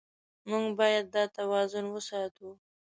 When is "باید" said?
0.79-1.05